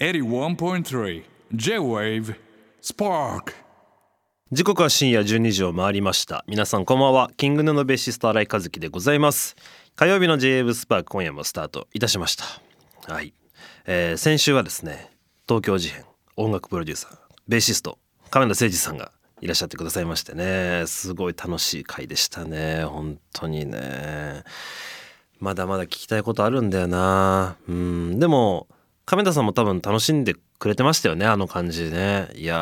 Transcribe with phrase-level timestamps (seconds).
[0.00, 1.22] 81.3
[1.52, 2.34] J-Wave
[2.82, 3.52] Spark.
[4.50, 6.44] 時刻は深夜12時を回りました。
[6.48, 7.30] 皆さんこんばんは。
[7.36, 9.54] キングヌーのベーシスト新井和樹でございます。
[9.94, 12.44] 火曜日の J-Wave スパーク今夜もスタートいたしました。
[13.06, 13.34] はい、
[13.86, 15.12] えー、先週はですね
[15.46, 16.04] 東京事変
[16.36, 18.00] 音楽プロデューサーベーシスト
[18.30, 20.88] 亀田誠二さんがいらっしゃってくださいましてね。
[20.88, 22.82] すごい楽しい回でしたね。
[22.84, 24.42] 本当にね。
[25.38, 27.54] まだまだ聞きたいことあるんだよな。
[27.68, 28.18] うん。
[28.18, 28.66] でも
[29.06, 32.30] 亀田さんも多分楽しんでくれてましたよねあの感じね。
[32.34, 32.56] いや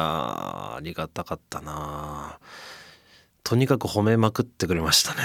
[0.77, 2.38] ありがたかったな。
[3.45, 5.20] とにかく褒めまくってくれましたね。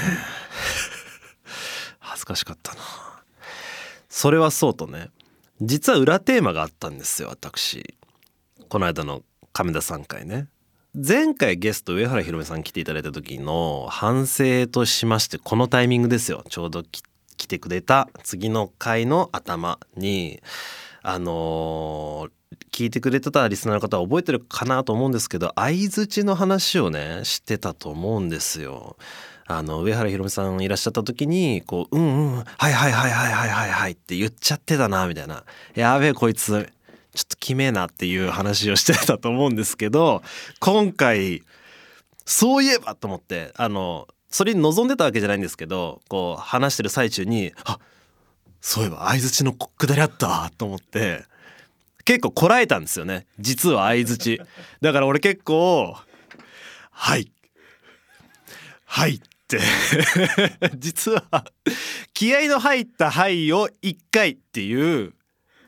[1.99, 2.79] 恥ずかしかったな。
[4.09, 5.09] それはそうとね
[5.59, 7.95] 実は裏テーマがあったんですよ私。
[8.69, 10.49] この間の亀田さん回ね。
[10.93, 16.43] 前回ゲスト上原ひろみさん来ていただいた時の反省としましてこのタイミングですよ。
[16.47, 20.43] ちょうど来てくれた次の回の頭に
[21.01, 28.97] あのー、聞いてくれてたリスナーの方は覚えてるかなと思うんですけど相づちの話をねしてたと思うんですよ。
[29.49, 36.69] あの上原ひろみさんいらっしゃった時にこう「うんうんはいはいはいはいはいはいはい」って言っちゃってたなみたいな「やべえこいつ
[37.13, 40.21] ちょっと決めえな」っていう話をしてたと思うんですけど
[40.59, 41.43] 今回
[42.25, 47.79] そういえばと思ってあのそれに望んでたわけじゃないんですけどこう話してる最中に「あっ
[48.67, 51.23] そういえば相づちのくだりあったと思って
[52.03, 53.25] 結構こらえたんですよね。
[53.39, 54.41] 実は相づち
[54.81, 55.95] だから俺結構
[56.91, 57.31] 「はい」
[58.83, 59.61] 「はい」って。
[60.75, 61.45] 実は
[62.13, 65.13] 気合の入った「はい」を1回っていう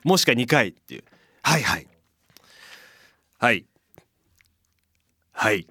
[0.04, 1.04] もしくは2回っていう
[1.42, 1.86] 「はいはい」
[3.40, 3.64] はい。
[5.32, 5.60] はい。
[5.60, 5.66] っ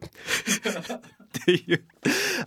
[1.45, 1.85] ていう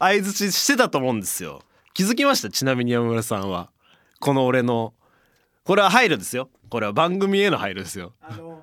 [0.01, 1.63] 相づちしてたと思うんですよ。
[1.95, 2.51] 気づきました？
[2.51, 3.71] ちなみに山村さんは
[4.23, 4.95] この俺の。
[5.65, 6.49] これは配慮ですよ。
[6.71, 8.13] これは番組への配慮ですよ。
[8.21, 8.63] あの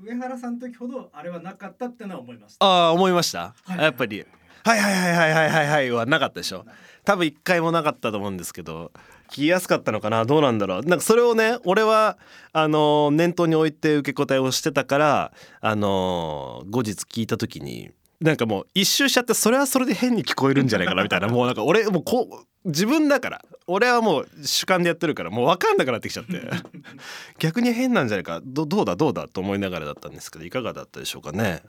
[0.00, 2.64] 上原さん時ほどあれはなかったってのは思いました。
[2.64, 4.24] ああ思いました、はい、やっぱり。
[4.64, 6.64] はいはいはいはいはいはいはいはなかったでしょ。
[7.04, 8.92] 多分一回もなかったと思うんですけど
[9.30, 10.24] 聞きやすかったのかな？
[10.24, 10.82] どうなんだろう？
[10.82, 12.18] なんかそれをね俺は
[12.52, 17.90] あの念頭に置いて受け答えをしてたからあの後日聞いた時に
[18.20, 26.42] なんかもう一周しちゃってそれはそれで変に聞こえるんじゃないかなみたいな もうなんか俺もうこう自分だから俺はもう主観でやってるからもう分かんなくなってきちゃって。
[27.38, 31.62] 逆に変なんじゃないかどどうだどうだと思いながらだったんですけどいかがだったでしょうかね。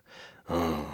[0.49, 0.85] うん。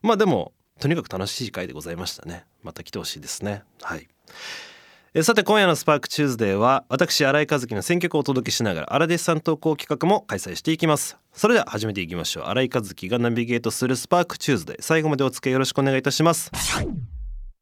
[0.00, 2.46] まあでもとにかく楽しい回でございましたね。
[2.62, 3.64] また来てほしいですね。
[3.82, 4.08] はい
[5.14, 11.18] えさて今夜のスパークチューズデーは私新井和樹の選曲をお届けしながら荒弟子さん投稿企画も開催していきます。
[11.34, 12.44] それでは始めていきましょう。
[12.44, 14.76] 新井和樹がナビゲートするスパークチューズデー。
[14.80, 16.50] 最後までお付き合いよろしくお願いいたします。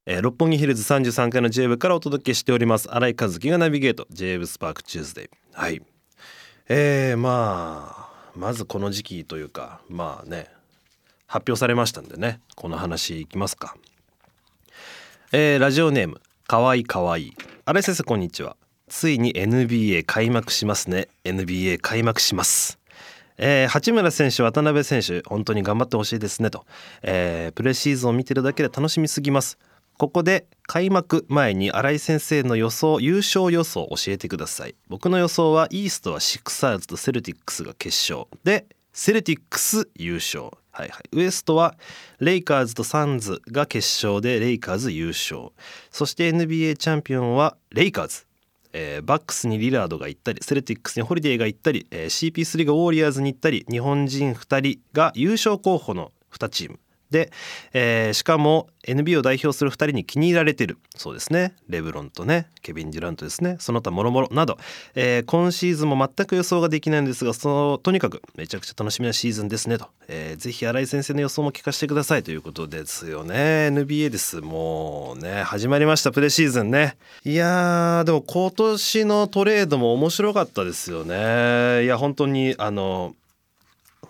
[0.06, 2.88] えー、六本木ヒルズ33階の J 部からお届けしております。
[2.88, 4.06] 新井和樹がナビゲート。
[4.10, 5.60] J-WAVE スパークチューズデー。
[5.60, 5.82] はい。
[6.68, 10.46] えー、まあまずこの時期というかまあね
[11.26, 13.74] 発表されましたんでねこの話いきますか。
[15.32, 17.32] えー、ラジオネームかわいいかわいい。
[17.64, 18.56] 新井先生こんにちは。
[18.88, 21.06] ついに NBA 開幕しますね。
[21.22, 22.80] NBA 開幕します。
[23.38, 26.66] えー、八村選手渡辺選手本当に頑張ってほしいですねと、
[27.02, 29.58] えー、プレシーズンを見てるだけで楽しみすぎます。
[29.96, 34.74] ここで開幕前に新井先生の予想優勝予想教えてください。
[34.88, 38.26] 僕の予想はイーストはシクサーズとセルティックスが決勝。
[38.42, 40.50] でセルティックス優勝。
[40.80, 41.74] はいはい、ウエストは
[42.20, 45.50] レイカーズとサンズが決勝でレイカーズ優勝。
[45.90, 48.26] そして NBA チャンピオンはレイカーズ、
[48.72, 56.80] えー、バックスにリラードが行ったりセルティックスにホリデーが行ったり、えー、CP3 がウォーリアーズに行ったり日本人2人が優勝候補の2チーム。
[57.10, 57.30] で、
[57.72, 60.78] えー、しかも NBA を代表する2人に気に入られてる。
[60.96, 61.54] そうですね。
[61.68, 63.56] レブロンとねケビン・デュラントですね。
[63.58, 64.58] その他もろもろなど、
[64.94, 72.22] えー、今シーズンも全く予想ができないんですがそのとにかくめちゃくちゃ楽しみなシーズンですねと、えー、ぜひ新井先生の予想も聞かせてください。
[72.22, 73.70] ということですよね。
[73.72, 74.40] NBA です。
[74.40, 76.12] もうね始まりました。
[76.12, 76.96] プレシーズンね。
[77.24, 81.84] いやーでも今年のトレードも面白かったですよね。
[81.84, 83.14] いや本当にあの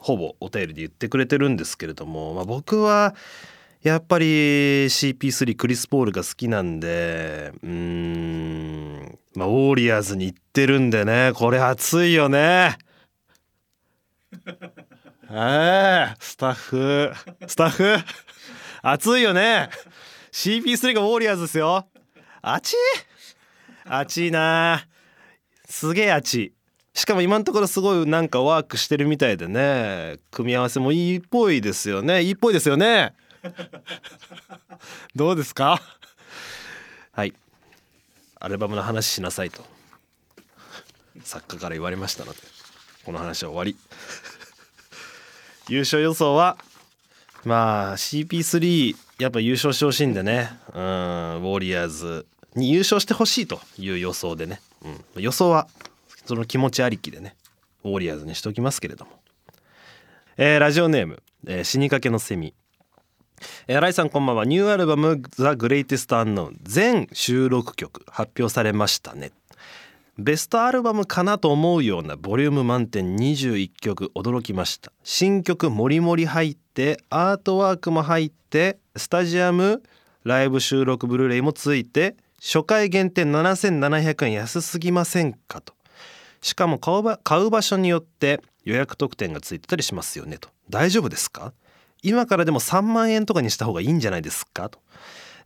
[0.01, 3.15] ほぼお便りで言ってくれてるんですけれども、まあ、僕は
[3.83, 12.79] やっぱり CP3 クリス・ポールが好きなんでうんまあウォーリアーズに行ってるんでねこれ熱いよね。
[15.31, 17.13] えスタッフ
[17.47, 17.97] スタッフ
[18.83, 19.69] 熱いよね。
[20.33, 21.87] CP3 がウォーリアーズですよ。
[22.41, 22.75] あち
[23.85, 24.87] あちいな。
[25.67, 26.55] すげえあち
[26.95, 30.19] しかも今のところすごいなんかワークしてるみたいでね。
[30.31, 32.23] 組み合わせもいいっぽいですよね。
[32.23, 33.15] いいっぽいですよね。
[35.15, 35.81] どうですか？
[37.13, 37.35] はい。
[38.41, 39.65] アルバムの話しなさいと。
[41.23, 42.39] 作家から言われましたので
[43.05, 43.77] この話は終わり。
[45.69, 46.57] 優勝予想は
[47.45, 50.51] まあ CP3 やっぱ優勝してほしいんでね。
[50.75, 52.27] うんウォリアーズ
[52.57, 54.61] に優勝してほしいという予想でね、
[55.15, 55.69] うん、予想は
[56.31, 57.35] その気持ちありきでね
[57.83, 59.11] ウォリアーズにしておきますけれども、
[60.37, 62.55] えーラジオネーム、えー死にかけのセミ。
[63.67, 64.45] えー新井さんこんばんは。
[64.45, 69.33] ニューアルバム「ザ・グレイテスト・アンノーン」全収録曲発表されましたね。
[70.19, 74.93] ベストアルバムかなと思うようなボリューム満点21曲驚きました。
[75.03, 79.83] 新曲もりもり入ってアートワークも入ってスタジアム
[80.23, 85.80] ライブ収録ブルーレイもついて初回限定7700円安すぎませんかと。
[86.43, 90.49] しかも買う買う場所によって予約特典がついてたりしますよねと。
[90.69, 91.53] 大丈夫ですか？
[92.03, 94.79] 今からでも3万円とかにした方がいいんじゃないですかと、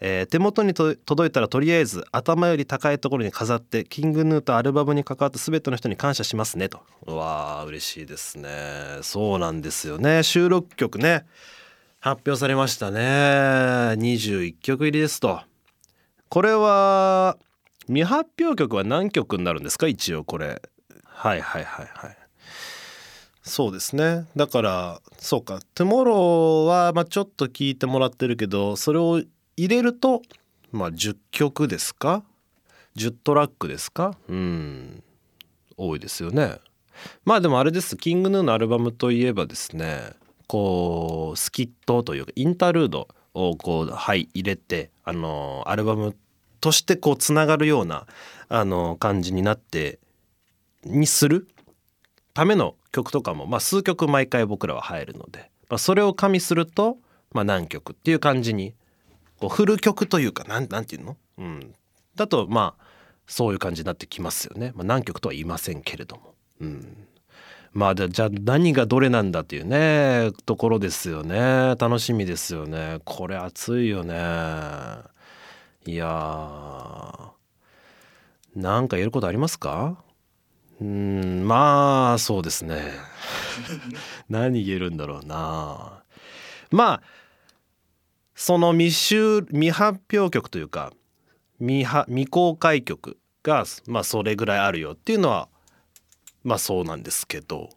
[0.00, 6.80] えー手元に届いたらとりあえず頭より高いところに飾ってキングヌーとアルバムに関わった全ての人に感謝しますねと。
[7.06, 8.98] うわー嬉しいですね。
[9.02, 10.22] そうなんですよね。
[10.22, 11.26] 収録曲ね
[11.98, 13.00] 発表されましたね。
[13.00, 15.40] 21曲入りですと。
[16.28, 17.36] これは
[17.86, 19.88] 未発表曲は何曲になるんですか？
[19.88, 20.62] 一応これ。
[21.16, 22.16] はいはいはいはい。
[23.42, 24.26] そうですね。
[24.36, 29.22] だからそうか「Tomorrow は」まあちょっと聞いてもらってるけどそれを
[29.56, 30.22] 入れると
[30.72, 32.24] まあ10曲ですか
[32.96, 34.16] ？10トラックですか？
[34.28, 35.02] うん。
[35.76, 36.58] 多いですよね。
[37.24, 37.96] まあでもあれです。
[37.96, 40.12] キングヌーのアルバムといえばですね
[40.46, 46.16] こうスキットというかインタールードをこうはい入れてあのアルバム
[46.60, 48.06] としてこうつながるような
[48.48, 49.98] あの感じになって
[50.84, 51.48] にする？
[52.34, 56.98] ための曲とかも、まあ、数曲毎回僕らは入るので、まあ、それを加味すると、
[57.32, 58.74] まあ、何曲っていう感じに
[59.38, 61.74] こうフル曲というかなんなんていうの、うん、
[62.16, 62.84] だとまあ
[63.26, 66.34] そういう感じになってきますよね、まあ、何曲とは言いませんけれども。
[66.60, 67.06] うん。
[67.72, 71.74] まあじゃあ何がどれなんだっていうねところですよね。
[71.76, 73.00] 楽しみですよね。
[73.04, 74.14] これ熱いよね。
[75.84, 77.30] いやー。
[78.54, 79.96] なんか言えることありますか？
[80.80, 82.92] まあそうですね。
[84.28, 86.02] 何言えるんだろうな。
[86.70, 87.02] まあ
[88.34, 88.92] その未
[89.50, 90.92] 未発表曲というか
[91.60, 95.48] 未未公開曲がまあそれぐらいあるよっていうのは
[96.42, 97.70] まあそうなんですけど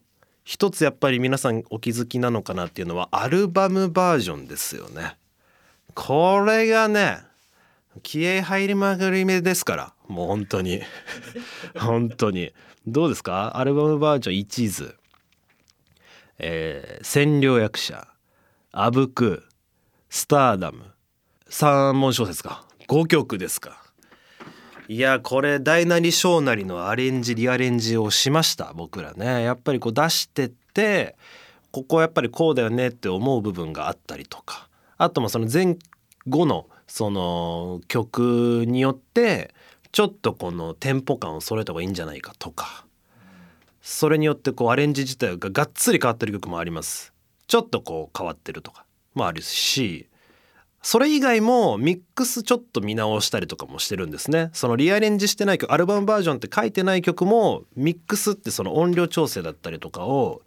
[0.43, 5.17] 一つやっぱり皆さんお気づきなのかなっていうのはアルバムバージョンですよね。
[5.93, 7.19] これがね
[8.03, 10.81] 気合入りまくり目ですからもう本当に。
[11.77, 12.53] 本当に。
[12.89, 13.57] どうですか？
[13.57, 14.95] アルバムバージョン1ーズ
[16.39, 18.07] えー占領役者。
[18.71, 19.43] あぶく
[20.09, 20.85] スターダム。
[21.49, 22.65] 三文小説か。
[22.87, 23.83] 5曲ですか。
[24.87, 28.71] いやこれ大なり小なりのアレンジリアレンジをしました。
[28.73, 29.43] 僕らね。
[29.43, 31.17] やっぱりこう出してって
[31.71, 34.69] ここはやっぱりこうだよねって思う部分があったりとか。
[34.97, 35.75] あともその前
[36.25, 39.53] 後のその曲によって
[39.91, 42.85] ちょっとこのテンポ感を揃えた方がいいんじゃないかとか
[43.81, 47.13] それによってこうアレンジ自体ががっつり変わってる曲もあります。
[47.47, 50.09] ちょっとこう変わってるとかもあるし
[50.83, 54.49] それ以外もミックスちょっと見直したりとかもしてるんですね。
[54.53, 60.41] そのリアレンジしてない曲アルバムバージョンって書いてない曲もミックスってその音量調整だったりとかを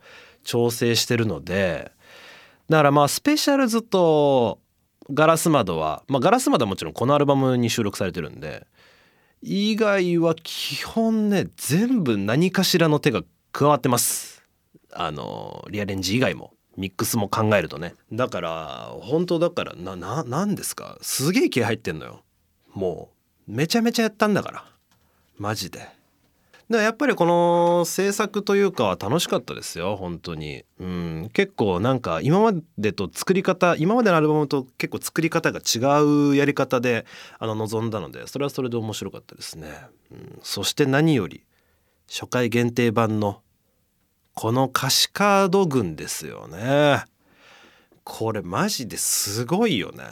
[0.44, 1.92] 調整してるので
[2.68, 4.58] だからまあスペシャルズと
[5.10, 8.66] ガラス窓はまあガラス窓はもちろんこのアルバムに収録されてるんで
[9.42, 14.42] 以外は基本ね全部何かしらの手が加わってます。
[14.92, 16.52] あのリアレンジ以外も。
[16.76, 17.94] ミックスも考えるとね。
[18.10, 20.96] だから本当だからなななんですか？
[21.02, 22.22] すげえ気合入ってんのよ。
[22.72, 23.10] も
[23.48, 24.64] うめちゃめちゃやったんだから。
[25.36, 25.88] マジで。
[26.70, 30.64] でやっぱりこの制作というかは楽しかったですよ本当に。
[30.78, 31.30] うん。
[31.32, 37.06] 結構なんか今までと作り方今までのアルバムと結構作り方が違うやり方で
[37.40, 39.68] あの臨んだのでそれはそれで面白かったですね、
[40.12, 41.44] うん、そして何より
[42.08, 43.42] 初回限定版の
[44.34, 47.04] この歌詞カード群ですよね。
[48.04, 50.04] これマジですごいよね。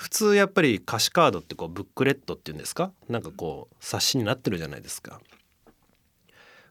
[0.00, 2.90] 普通やっぱり歌詞カードってこうブックレットっていうんですか？
[3.10, 5.20] なんかこう冊子になってるじゃないですか。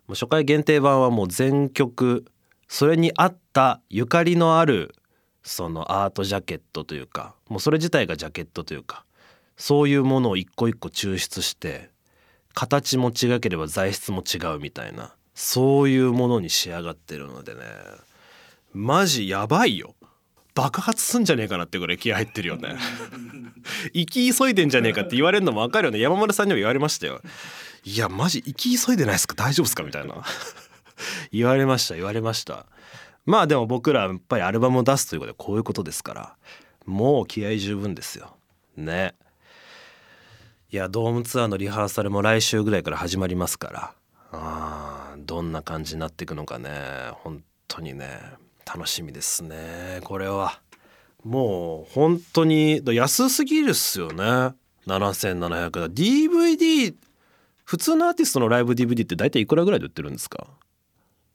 [0.07, 2.25] もう初回限定版はもう全曲
[2.67, 4.95] それに合ったゆかりのある
[5.43, 9.05] そのアートジャケットというかもうそれ自体がジャケットというか
[9.57, 11.91] そういうものを一個一個抽出して
[12.55, 17.61] 形も違ければ材質も違うみたいなそういうものに仕上がってるのでね。
[18.73, 19.93] マジやばいよ。
[20.55, 22.75] 爆発すんじゃねえかなってぐらい気合入ってるよね。
[23.93, 25.99] 行き急いでんじゃねえかって言われるのも分かるよね。
[25.99, 27.21] 山村さんにも言われましたよ。
[27.83, 29.35] いやマジ行き急いでないですか？
[29.35, 29.83] 大丈夫ですか？
[29.83, 30.15] みたいな。
[31.31, 32.65] 言われました言われました。
[33.25, 36.35] まあでも僕らやっぱりアルバムを出すということでこういうことですから。
[36.85, 38.35] もう気合十分ですよ。
[38.75, 39.13] ね。
[40.71, 43.93] いやドームツアーのリハーサルも来週ぐらいから始まりますから。
[44.31, 47.11] あどんな感じになっていくのかね。
[47.23, 48.19] 本当にね。
[48.71, 49.99] 楽しみですね。
[50.03, 50.61] これは。
[51.23, 54.53] もう本当に安すぎるっすよね。
[54.85, 56.95] 7700だ DVD
[57.65, 60.47] 普通のアーティストのライブ DVD って大体いくらぐらいで売ってるんですか？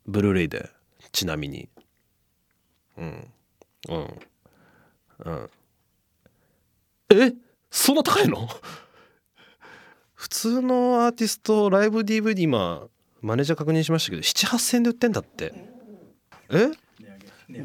[0.07, 0.71] ブルーレイで。
[1.13, 1.69] ちなみに。
[2.97, 3.29] うん。
[3.89, 4.21] うん。
[5.25, 5.51] うん。
[7.11, 7.35] え？
[7.71, 8.49] そんな高いの？
[10.15, 12.87] 普通のアーティストライブ DVD 今
[13.21, 15.53] マネージャー確認しましたけど7,8,000円で売ってんだって。
[16.51, 16.71] え？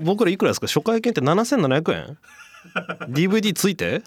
[0.03, 0.67] 僕らいくらですか？
[0.67, 2.17] 初回券って7700円？
[3.13, 4.01] DVD ついて？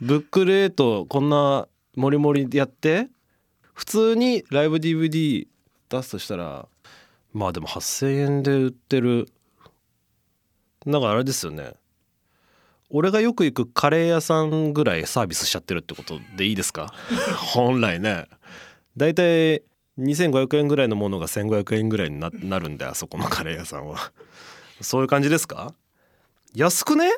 [0.00, 3.08] ブックレートこんなモリモリでやって？
[3.74, 5.46] 普通にライブ DVD
[5.88, 6.66] 出すとしたら
[7.32, 9.28] まあでも8,000円で売ってる。
[10.86, 11.72] なんかあれですよね。
[12.90, 16.92] 俺がよく行くカレー屋さんぐらいサービスしちゃってるってことでいいですか？
[17.54, 18.26] 本来ね。
[18.96, 19.62] だいたい
[19.98, 24.12] 2500円ぐらいのものが1500円ぐらいにななるんであそこのカレー屋さんは
[24.80, 25.74] そういう感じですか？
[26.54, 27.10] 安くね？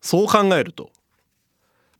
[0.00, 0.90] そう考えると。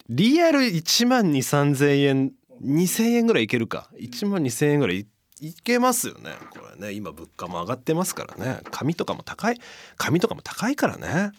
[0.08, 3.88] リアル1万2 3 0 0 0円2,000円ぐらいいけるか。
[3.98, 5.06] 1万2,000円ぐらいい
[5.40, 6.30] いけますよね。
[6.50, 8.60] これね今物価も上がってますからね。
[8.70, 9.60] 紙とかも高い
[9.96, 11.32] 紙とかも高いからね。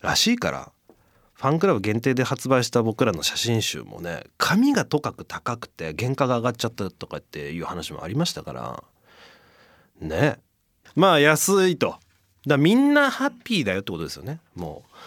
[0.00, 0.72] らしいから。
[1.34, 8.84] ファンクラブ限定で発売した僕らの写真集もね紙がとかく高くて原価が上がっちゃったとかっていう話もありましたから。
[10.00, 10.38] ね。
[10.94, 11.96] まあ安いと。
[12.46, 14.98] だみんなハッピーだよってことですよねもう。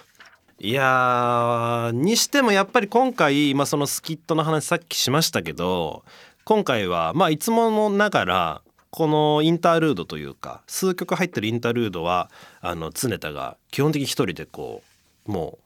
[0.63, 6.03] いやにしてもやっぱり今回、ま、そのスキットの話さっきしましたけど
[6.43, 8.61] 今回はまあいつものながら
[8.91, 14.83] このインタールードというか数曲入ってるインタールードはあの常田が基本的に一人でこ
[15.25, 15.65] うもう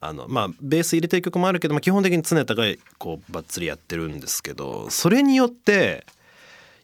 [0.00, 2.64] あのまあベース入れてる曲もあるけど、ま、基本的に常田が
[2.96, 6.06] こうバッツリやってるんですけどそれによって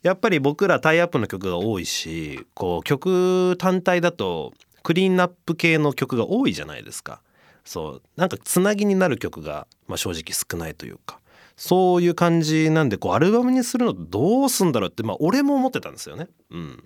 [0.08, 7.20] やっぱり僕らタイアップの曲が多いしこう曲単体だとクリーンナップ系の曲が多いじゃないですか。
[7.62, 11.20] そうなんかつなぎになる曲が、まあ、正直少ないというか。
[11.56, 16.28] そういう感じなんでこうアルバムにするのどうすんだろうってまあ俺も思ってたんですよね。
[16.50, 16.82] うん、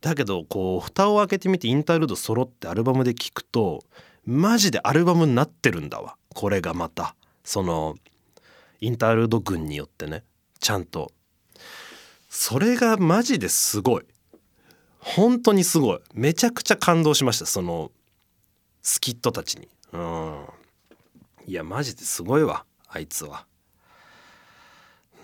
[0.00, 3.84] だけどこう蓋を開けてみてインタールード揃ってアルバムで聴くと
[4.24, 6.16] マジでアルバムになってるんだわ。
[6.32, 7.14] これがまた。
[7.42, 7.96] その
[8.80, 10.24] インタールード群によってね。
[10.60, 11.12] ちゃんと
[12.36, 14.04] それがマジですごい。
[14.98, 16.00] 本当にすごい。
[16.14, 17.92] めちゃくちゃ感動しましたその
[18.82, 19.68] スキットたちに。
[19.92, 20.44] うん。
[21.46, 23.46] いやマジですごいわあいつは。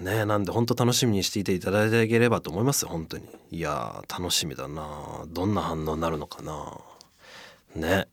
[0.00, 3.24] ねなんで本当楽しみにしていていただければと思いますよ本当に。
[3.50, 5.24] いや楽しみだな。
[5.26, 6.78] どんな反応になるのかな。
[7.74, 8.06] ね、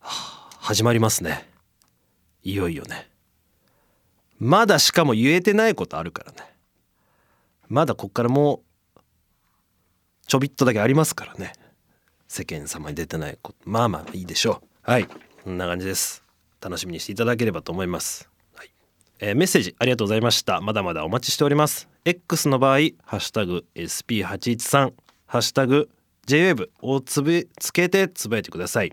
[0.00, 1.46] はあ、始まりますね。
[2.44, 3.10] いよいよね。
[4.38, 6.50] まだしかも言えてないことあるからね。
[7.70, 8.62] まだこっからも
[8.96, 9.00] う
[10.26, 11.52] ちょびっとだけありますからね。
[12.26, 13.58] 世間様に出てないこと。
[13.64, 14.90] まあまあいいでしょう。
[14.90, 15.06] はい。
[15.06, 16.24] こんな感じです。
[16.60, 18.70] 楽しみにしていただければと思います、はい。
[19.20, 20.60] えーメッセージありがとうございました。
[20.60, 21.88] まだまだお待ちしております。
[22.04, 24.92] X の場合「ハッシュタグ #SP813」
[25.26, 25.88] 「ハッシュタグ
[26.26, 28.92] JWAVE」をつぶつけてつぶやいてください。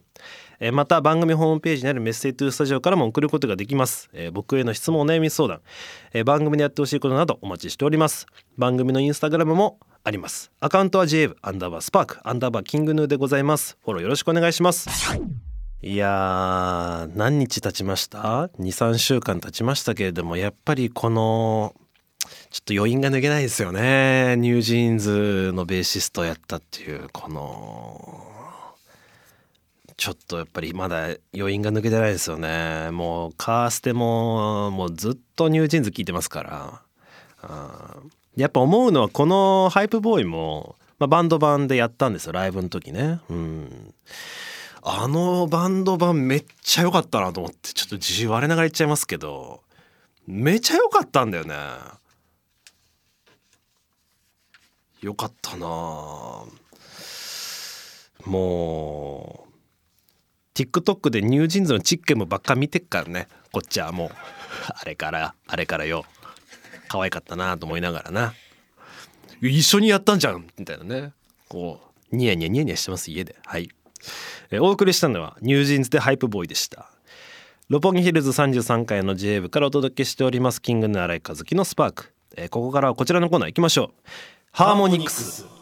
[0.60, 5.62] えまた番組ホームページにあるメッセージトゥースタジオからも送ることができます、え僕への質問お悩み相談、
[6.14, 8.26] え番組でやってほしいことなどお待ちしております。
[8.58, 10.52] 番組のインスタグラムもあります。
[10.60, 12.20] アカウントは JAVE アンダーバースパーク。
[12.24, 13.78] アンダーバーキングヌーでございます。
[13.84, 14.90] フォローよろしくお願いします。
[15.84, 21.76] いやー何日経ちました？23週間経ちましたけれどもやっぱりこの
[22.50, 24.36] ちょっと余韻が抜けないですよね。
[24.38, 28.37] ニュージーンズのベーシストをやったっていうこの
[29.98, 32.92] ちょっとやっぱりまだ余韻が抜けてないですよね。
[32.92, 36.82] もうカーステももうずっとニュージーンズ聴いてますから。
[37.42, 37.96] あ
[38.36, 42.34] やっぱ思うのはこのハイプボーイも、まあ、バンド版でやったんですよ。
[42.34, 43.20] ライブの時ね。
[43.30, 43.94] うん。
[44.84, 49.62] あのバンド版めっちゃ良かったなと思ってちょっと自信我ながら言っちゃいますけど
[50.27, 51.56] めちゃ良かったんだよね。
[55.01, 55.66] 良かったな。
[58.25, 59.47] もう
[60.58, 63.28] TikTok でニュージーンズのチッケムばっか見てっからね。
[63.52, 64.10] こっちはもう。
[64.68, 66.04] あれからあれからよ。
[66.88, 68.34] 可愛かったなと思いながらな。
[69.40, 70.48] 一緒にやったんじゃん。
[70.58, 71.14] みたいなね。
[71.48, 71.80] こ
[72.12, 73.36] うニヤニヤニヤニヤしてます家で。
[73.46, 73.70] はい、
[74.50, 76.90] えお送りしたのはニュージーンズでハイプボーイでした。
[77.70, 84.10] 六本木ヒルズ33階の J 部からお届けしておりますキングの新井和樹のスパーク、えここからはこちらのコーナー行きましょう。
[84.54, 85.57] ハーモニクス。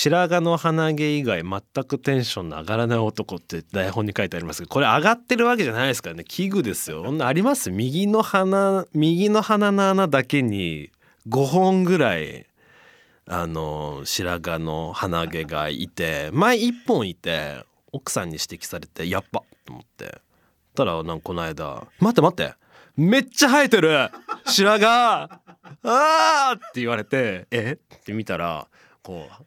[0.00, 7.02] 白髪の鼻毛以外全くテンションの上がらない男って台本に書いてありますけどこれ上がってるわけじゃないですからね器具ですよ。
[7.04, 7.72] そんなあります？
[7.72, 10.90] 右の鼻右の鼻の穴だけに
[11.28, 12.46] 5本ぐらい
[13.26, 20.20] あの白髪の鼻毛がいて前1本いて奥さんに指摘されてやっぱと思って
[20.76, 22.54] たらなんかこの間「待って待って
[22.96, 24.10] めっちゃ生えてる
[24.46, 24.84] 白髪
[25.82, 27.78] あー!」って言われて「え？
[27.96, 28.68] っ?」て見たら
[29.02, 29.44] こう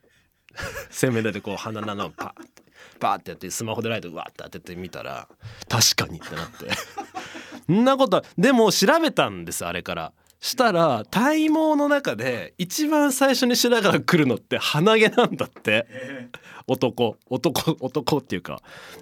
[0.89, 5.27] 洗面台でこう鼻の穴をパッパーってやってスマホでライトうわって当ててみたら
[5.67, 6.70] 確かにってなって。
[7.67, 10.13] そ んなことでも調べたんですあれから。
[10.43, 15.88] したら体毛の中で一番最初に白髪が来るのって鼻毛なんだって。
[16.67, 18.62] 男男男っていうか。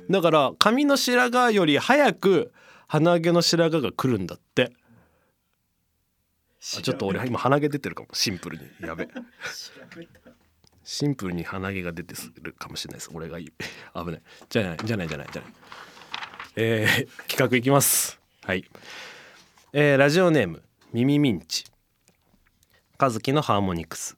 [0.10, 2.51] だから髪の白髪より早く
[2.88, 4.74] 鼻毛の白髪が来るんだって。
[6.60, 8.10] ちょっと俺今鼻毛出てるかも。
[8.13, 8.63] シンプルに。
[8.82, 9.06] やべ。
[9.06, 9.13] 調
[9.96, 10.29] べた
[10.91, 13.12] シンプルに鼻毛が出てするかもしれないです。
[13.13, 13.53] 俺がいい。
[13.93, 14.22] 危ない。
[14.50, 14.77] じゃない。
[14.84, 15.27] じゃないじゃない。
[15.31, 15.53] じゃない
[16.55, 18.19] えー、企画いきます。
[18.41, 18.65] はい。
[19.72, 21.65] えー、ラジオネームミミミンチ。
[22.98, 24.17] 和樹のハーモニクス。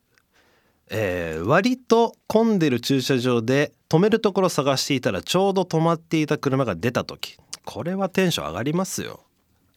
[0.89, 7.35] えー、割と混んでる駐車場で止めるところ探していたらちょうど止まっていた車が出た時。
[7.65, 9.25] これはテンション上がりますよ。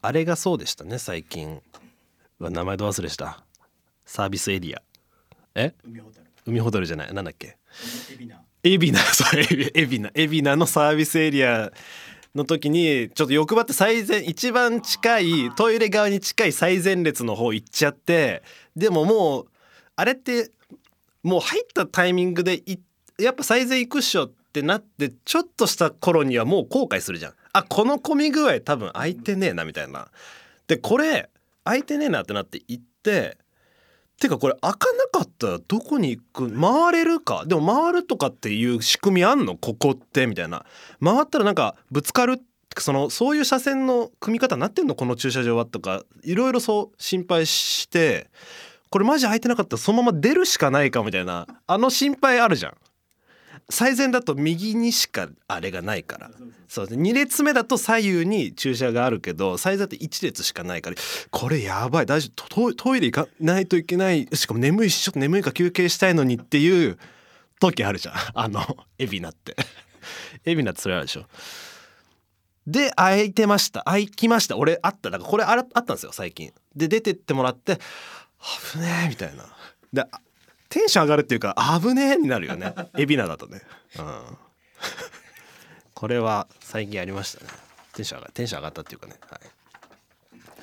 [0.01, 1.61] あれがそうでしたね最近。
[2.39, 3.45] うわ名前ど忘れした。
[4.07, 4.81] サービスエリア。
[5.57, 5.75] え？
[6.47, 7.15] 海ほたるじゃない？
[7.15, 7.57] なんだっけ？
[8.63, 11.71] エビナそうエビエビナエビナのサービスエリア
[12.35, 18.43] の時にちょっと欲張って最前一番近いトイレ側に近い最前列の方行っちゃって
[18.75, 19.47] でももう
[19.97, 20.51] あれって
[21.23, 22.79] もう入ったタイミングでい
[23.19, 27.35] やっぱ最前行くっしょってなってちょっとした頃にはもう後悔するじゃん。
[27.53, 30.09] あこの混み具合多分空いてねえなみたいな。
[30.67, 31.31] でこれ
[31.63, 33.39] 空いてねえなってなって行って
[34.25, 34.79] てかこれ開か
[35.13, 36.61] なかったらどこに行く？
[36.61, 37.45] 回れるか？
[37.47, 39.57] でも回るとかっていう仕組みあんの？
[39.57, 40.65] ここってみたいな。
[41.03, 42.41] 回ったらなんかぶつかる？
[42.79, 44.95] そのそういう車線の組み方になってんの？
[44.95, 45.67] この駐車場は？
[45.67, 46.03] とか。
[46.23, 48.31] いろいろそう心配して。
[48.89, 51.47] これマジ空いてなかったらそのまま出るしかないかみたいな。
[51.67, 52.75] あの心配あるじゃん。
[53.71, 56.31] 最前だと右にしかあれがないから。
[56.69, 60.97] そうです2列目だと左右に駐車があるけど最前だと1列しかないから。
[61.31, 62.07] これやばい。
[62.07, 62.75] 大丈夫。
[62.75, 64.29] トイレ行かないといけない。
[64.33, 66.99] しかも眠いしちょっと眠いから休憩したいのにっていう
[67.61, 68.15] 時あるじゃん。
[68.35, 68.63] あの
[68.99, 69.57] エビナって。
[70.45, 71.27] エビナってそれあるでしょ。
[72.67, 73.83] で空いてました。
[73.85, 74.57] 空きました。
[74.57, 75.11] 俺あった。
[75.11, 76.53] だからこれああったんですよ最近。
[76.75, 77.79] で出てってもらって
[78.73, 79.45] 危ねえみたいな。
[79.93, 80.05] で
[80.75, 82.75] テンション上がるっていうか危ねえになるよね。
[82.99, 83.63] エビナだとね。
[83.97, 84.23] うん。
[85.95, 87.51] これは最近ありましたね。
[87.93, 89.15] テンション上がテンション上がったっていうかね。
[89.31, 89.41] はい、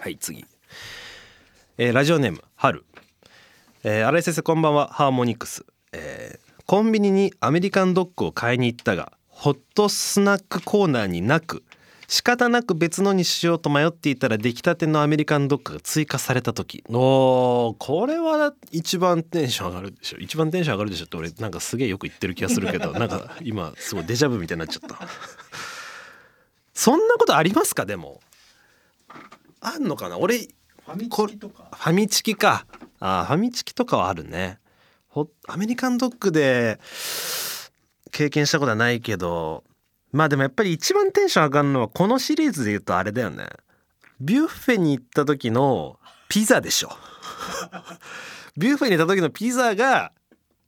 [0.01, 0.45] はい、次。
[1.77, 2.83] えーラジオネーム春。
[3.85, 4.89] えー、新井先生こんばんは。
[4.89, 11.63] ハーモニクス、えーコンビニにアメリカンドッグを買いに行ったがホットスナックコーナーになく
[12.13, 16.83] 仕方なく別のにしようと迷っていたら出来たてのアメリカンドッグが追加された時。
[16.89, 20.17] おーこれは一番テンション上がるでしょ。
[20.17, 24.99] 一番テンション上がるでしょって俺なんかすげえよく言ってる気がするけど なんか今すごいデジャブみたいになっちゃった。
[26.73, 27.85] そんなことありますか？
[27.85, 28.19] でも。
[29.61, 30.17] あんのかな？
[30.17, 31.69] 俺ファミチキとか？
[31.73, 32.65] ファミチキか。
[32.99, 34.59] あーファミチキとかはあるね。
[35.07, 36.77] ほアメリカンドッグで
[38.11, 39.63] 経験したことはないけど
[40.11, 43.47] まあでもやっぱり一番テンション上がるのはこのシリーズで言うとあれだよね。
[44.19, 45.97] ビュッフェに行った時の
[46.29, 46.91] ピザでしょ。
[48.57, 50.11] ビュッフェに行った時のピザが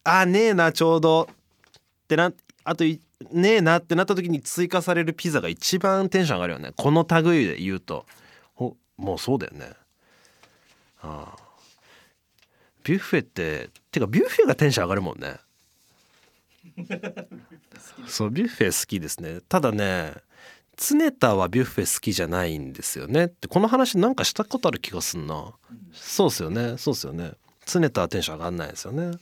[0.04, 1.36] あねえなちょうどっ
[2.08, 2.32] てな
[2.64, 6.72] あとねえなってなった時に追加されるピザが一番テンション上がるよね。
[6.76, 8.06] この類で言うと。
[8.54, 9.72] ほもうそうだよね。
[11.02, 11.44] ああ。
[12.84, 15.36] ビュッフェっててかビュッフェがテンション上がるもんね。
[18.08, 19.42] そうビュッフェ好きですね。
[19.48, 20.14] ただね
[20.76, 23.26] 常田はビュッフェ好きじゃないんですよね。
[23.26, 25.54] ってこの話なんかしたことある気がすんな。
[25.94, 26.78] そうっすよね。
[26.78, 27.34] そうっすよね。
[27.66, 29.18] 常田はテンション上がんないですよね。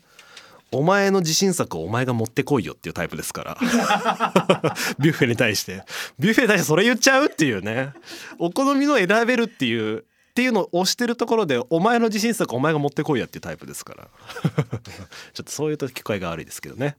[0.73, 3.57] お前の自信作をお前が持ってこいよっていうタイプですから。
[4.99, 5.83] ビュッフェに対して。
[6.17, 7.91] ビュッフェに対してそれ言っちゃうっていうね。
[8.39, 9.99] お好みの選べるっていう
[10.31, 14.07] っていうのを押してるところでお前の自信作お前が持ってこいやっていうタイプですから。
[15.33, 16.95] ちょっとそういうと聞こえが悪いですけどね。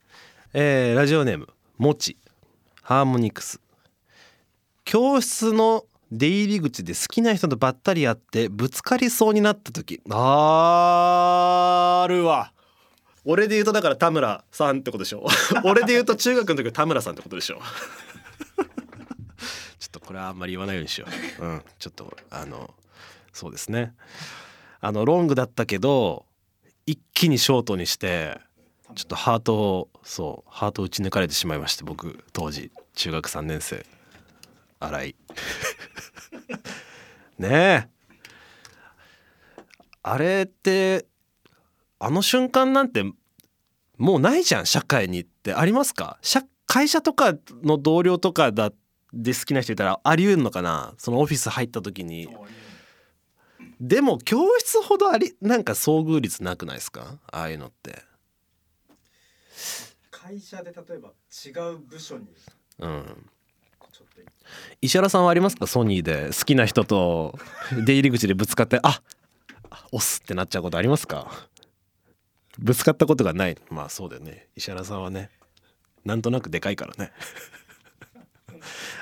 [0.54, 2.18] えーラジオネームもち。
[2.82, 3.58] ハーモニクス。
[4.84, 10.02] 教室の出入り口で好きな人とばったり会ってぶつかりそうになった時。
[10.10, 12.52] あるわ。
[13.24, 15.26] 俺で言うとだから田村さんってことでしょ。
[15.64, 17.58] 俺で言うと中学の時は田村さんってことでしょ。
[19.78, 21.06] ちょっとこれはあんまり言わないようにしよ
[21.40, 21.44] う。
[21.46, 21.62] うん。
[21.78, 22.74] ちょっとあの
[23.32, 23.94] そうですね。
[24.82, 26.26] あのロングだったけど
[26.84, 28.38] 一気にショートにして
[28.94, 33.84] ちょっとハートをそうハートを打ち抜かれてしまいまして僕当時中学3年生。
[34.80, 35.14] 新井
[37.38, 37.88] ねえ。
[40.02, 41.06] あれって
[42.00, 43.04] あの瞬間なんて
[43.96, 46.18] もうないじゃん社会にってありますか？
[46.22, 48.72] 社会社とかの同僚とかだ
[49.12, 50.94] で好きな人いたらあり得るのかな？
[50.98, 52.28] そのオフィス入った時に。
[53.80, 57.18] でも教室ほどありなんか遭遇率なくないですか？
[57.30, 58.02] ああいうのって
[60.10, 62.26] 会社で例えば違う部署に
[62.78, 63.30] うん。
[64.80, 65.66] 石原さんはありますか？
[65.66, 66.26] ソニーで。
[66.26, 67.38] 好きな人と
[67.84, 69.00] 出入り口でぶつかってあ
[69.92, 71.30] 押すってなっちゃうことありますか？
[72.58, 73.56] ぶつかったことがない。
[73.70, 74.48] まあそうだよね。
[74.56, 75.30] 石原さんはね。
[76.04, 77.12] なんとなくでかいからね。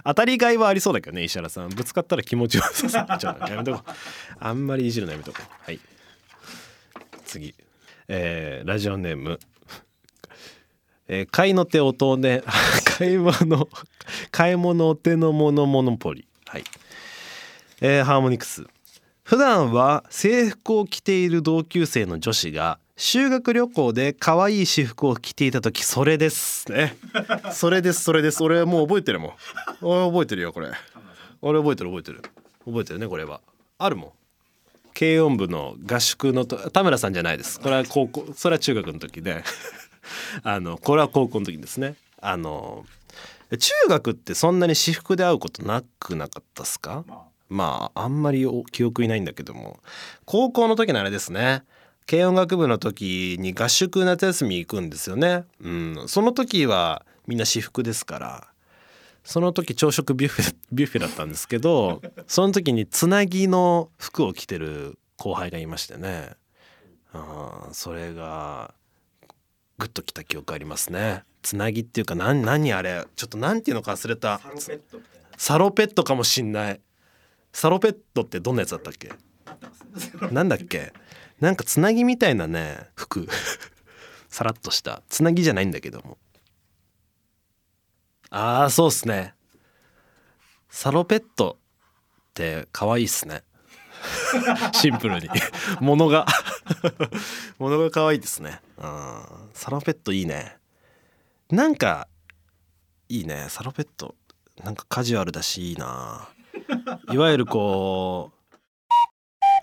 [0.04, 1.70] 当たりがいはありそうだけどね石原さん。
[1.70, 3.90] ぶつかったら気持ちよさそうちょっとやめとこう。
[4.38, 5.64] あんまりいじるのやめとこう。
[5.64, 5.80] はい。
[7.24, 7.54] 次。
[8.08, 9.40] えーラジオネーム
[11.12, 12.42] えー買いの手音ね
[12.96, 13.68] 買い物
[14.30, 16.64] 買い物お手の物モノポリはい。
[17.80, 18.64] えーハーモニクス。
[19.24, 26.70] 普段は制服を着ている同級生の女子が修学旅行で可愛い私服を着ていた時それです。
[26.70, 26.96] ね
[27.52, 28.42] それですそれです。
[28.42, 29.32] 俺もう覚えてるもん。
[29.82, 30.70] 俺覚えてるよこれ。
[31.42, 32.22] 俺覚えてる覚えてる。
[32.64, 33.40] 覚えてるねこれは。
[33.78, 34.10] あるもん。
[34.96, 37.58] 軽音部の合宿のと田村さんじゃないです。
[37.58, 39.42] これは高校それは中学の時で。
[40.42, 41.94] あのこれは高校の時ですね。
[42.20, 42.84] あの
[43.50, 47.04] 中学ってそんなに私服で会うことなくなかったっすか？
[47.06, 47.20] まあ。
[47.48, 49.80] まああんまりお記憶いないんだけども。
[50.24, 51.64] 高校の時のあれですね。
[52.06, 58.46] 軽音楽部の時に合宿夏休み行くんですよね、うん、その時はみんな私服ですから。
[59.22, 66.30] その時朝食ビュッフェ ビュッフェだったんですけどその時につなぎの服を着てる後輩がいましてね。
[67.12, 68.74] あーそれが
[69.80, 71.24] グッときた記憶ありますね。
[71.42, 74.38] つなぎっていうか何何あれちょっと何ていうのか忘れた。
[74.38, 75.28] サロペットみたいな。
[75.38, 76.80] サロペットかもしんない。
[77.52, 79.10] サロペットってどんなやつだったっけ？
[80.30, 80.92] なんだっけ？
[81.40, 83.26] なんかつなぎみたいなね服。
[84.28, 85.02] さらっとした。
[85.08, 86.18] つなぎじゃないんだけども。
[88.28, 89.34] ああそうっすね。
[90.68, 91.58] サロペット
[92.30, 93.42] って可愛いっすね
[94.74, 95.28] シンプルに。
[95.80, 96.26] 物が。
[97.58, 98.60] 物が可愛いですね。
[98.78, 99.22] うん。
[99.54, 100.56] サロペットいいね。
[101.50, 102.08] なんか
[103.08, 103.46] いいね。
[103.48, 104.14] サロペット。
[104.62, 106.28] なんかカジュアルだしいいな。
[107.10, 108.40] いわゆるこう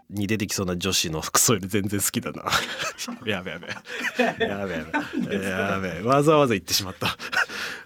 [0.10, 2.43] に出てきそうな女子の服装より全然好きだな。
[3.25, 3.67] やべやべ。
[3.67, 4.86] やべや
[5.29, 5.49] べ。
[5.49, 6.01] やべ。
[6.01, 7.17] わざわざ言ってしまった。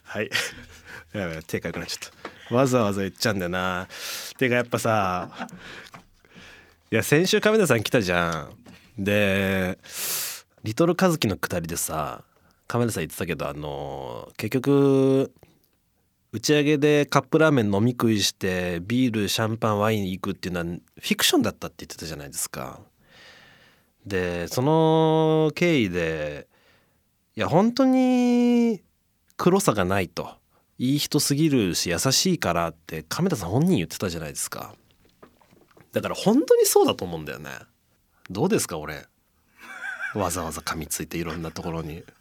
[0.04, 0.30] はい。
[1.14, 2.12] やべ手かくなっちゃっ
[2.50, 2.56] た。
[2.56, 3.88] わざわざ言っちゃうんだよな。
[4.38, 5.30] てかやっぱさ
[6.94, 8.50] いや先週亀田さん来たじゃ
[9.00, 9.78] んで
[10.62, 12.26] リトルカズキのくだりでさ
[12.68, 15.32] 亀田さん言ってたけどあの結局
[16.34, 22.82] 打ち上げでカップラーメン飲み食いしてビールシャンパンワイン行くっていうのはフィクションだったって言ってたじゃないですか。
[24.06, 26.50] でその経緯で
[27.38, 28.82] いや本当に
[29.38, 30.32] 黒さがないと
[30.78, 34.76] いい人すぎるし優しいからって亀田さん本人言ってたじゃないですか。
[35.94, 37.50] だから本当にそうだと思うんだよね。
[38.30, 39.06] どうですか俺？
[40.16, 42.04] わざわざ噛みついていろんなところに。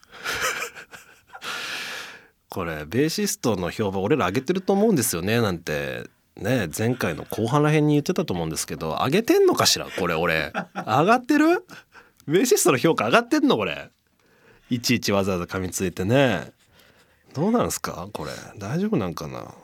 [2.49, 5.41] これベーシストの評判俺ら上げてると思うんですよね？
[5.41, 6.05] なんて
[6.37, 8.99] ね前回の後半ら辺に言ってたと思うんですけど。
[9.05, 9.87] 上げてんのかしら？
[9.87, 10.53] これ俺。
[10.75, 11.65] 上がってる？
[12.27, 13.91] ベーシストの評価上がってんのこれ。
[14.69, 16.53] いちいちわざわざ噛みついてね。
[17.35, 18.09] どうなんすか？
[18.13, 18.33] これ。
[18.59, 19.55] 大丈夫なんかな？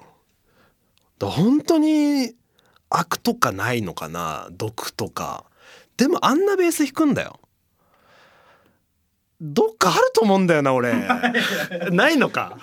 [1.21, 2.35] 本当に
[2.99, 4.49] 悪とかないのかな？
[4.53, 5.45] 毒とか。
[5.97, 7.41] でもあんなベース弾くんだよ。
[9.41, 10.95] どっかあると思うんだよな俺。
[11.93, 12.57] ないのか。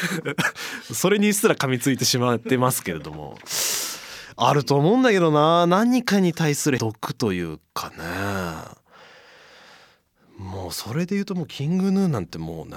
[0.92, 3.38] それにすら噛みついてしまってますけれども。
[4.36, 5.66] あると思うんだけどな。
[5.66, 7.96] 何かに対する毒というかね。
[10.38, 12.76] もうそれで言うともうキングヌーなんてもうね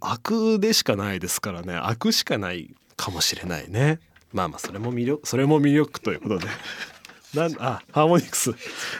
[0.00, 1.74] 悪でしかないですからね。
[1.74, 4.00] 悪しかないかもしれないね
[4.32, 6.46] まあまあそれも魅力それも魅力ということで。
[7.34, 8.52] なんあハーモニクス。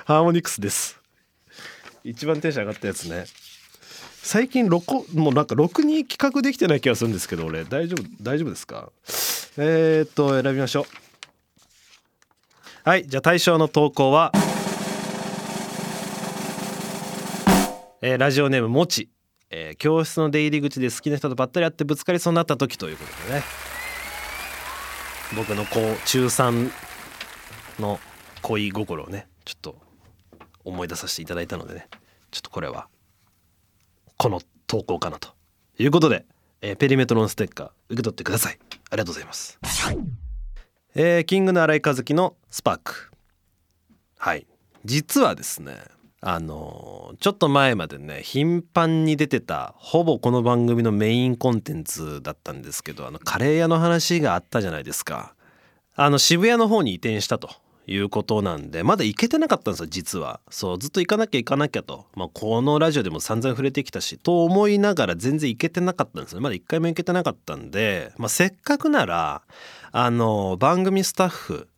[0.05, 0.99] ハーモニクスです。
[2.05, 3.27] 一番テンション上がったやつね。
[4.23, 7.65] 最近録もうなんかろくに企画できてない気がするんですけど俺。
[7.65, 8.91] 大丈夫大丈夫ですか？
[9.59, 10.87] えー、っと選びましょう。
[12.89, 14.33] はいじゃあ対象の投稿は、
[18.01, 19.09] えーラジオネームもち、
[19.51, 23.45] えー教室の出入り口で好きな人とばったり会ってぶつかりそうになった時ということでね。
[25.37, 26.71] 僕のこう中3
[27.81, 27.99] の
[28.43, 29.77] 恋心をねちょっと
[30.65, 31.89] 思い出させていただいたのでね
[32.31, 32.89] ちょっとこれは
[34.17, 35.31] この投稿かなと
[35.79, 36.25] いうことで、
[36.61, 38.59] えーペリメトロンステッカー受け取ってください。
[38.91, 39.59] ありがとうございます、
[40.95, 43.11] えーキングの新井和樹のスパーク。
[44.19, 44.47] はい。
[44.85, 45.79] 実はですね
[46.25, 55.35] あのちょっと前までね頻繁に出てたほぼこの番組のメインコンテンツだったんですけどあのカレー屋の話があったじゃないですか。
[55.97, 57.51] あの渋谷の方に移転したと
[57.89, 60.41] いうことなんでまだ行けてなかったんですよ実は。
[60.49, 66.41] そうずっと行かなきゃ行かなきゃと、まあ、このラジオでも散々触れてきたしと思いながら全然行けてなかったんですよ。
[66.41, 69.43] まだ一回も行けてなかったんで、まあ、せっかくなら
[69.91, 71.69] あの番組スタッフ